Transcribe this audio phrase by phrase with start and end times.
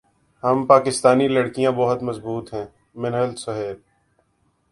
[0.43, 2.65] ہم پاکستانی لڑکیاں بہت مضبوط ہیں
[3.01, 3.77] منہل سہیل